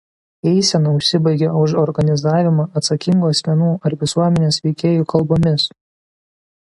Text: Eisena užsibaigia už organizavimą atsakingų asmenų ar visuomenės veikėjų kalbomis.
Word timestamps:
Eisena 0.51 0.93
užsibaigia 0.99 1.49
už 1.65 1.75
organizavimą 1.81 2.65
atsakingų 2.81 3.29
asmenų 3.35 3.69
ar 3.91 3.97
visuomenės 4.05 4.59
veikėjų 4.65 5.07
kalbomis. 5.15 5.69